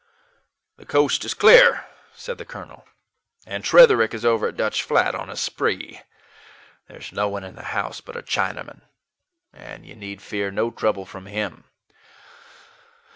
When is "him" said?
11.27-11.65